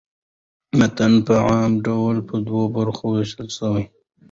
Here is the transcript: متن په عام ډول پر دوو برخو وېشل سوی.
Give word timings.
متن 0.77 1.13
په 1.25 1.33
عام 1.47 1.71
ډول 1.85 2.15
پر 2.27 2.37
دوو 2.45 2.63
برخو 2.75 3.05
وېشل 3.13 3.47
سوی. 3.57 3.83